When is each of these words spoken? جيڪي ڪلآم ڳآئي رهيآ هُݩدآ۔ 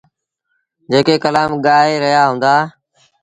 جيڪي 0.91 1.15
ڪلآم 1.23 1.51
ڳآئي 1.65 1.93
رهيآ 2.03 2.23
هُݩدآ۔ 2.29 2.55